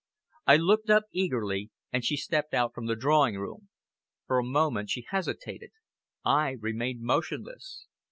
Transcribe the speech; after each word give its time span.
I 0.47 0.57
looked 0.57 0.89
up 0.89 1.03
eagerly, 1.11 1.69
and 1.93 2.03
she 2.03 2.17
stepped 2.17 2.55
out 2.55 2.73
from 2.73 2.87
the 2.87 2.95
drawing 2.95 3.37
room. 3.37 3.69
For 4.25 4.39
a 4.39 4.43
moment 4.43 4.89
she 4.89 5.05
hesitated. 5.07 5.69
I 6.25 6.55
remained 6.59 7.01
motionless. 7.03 7.85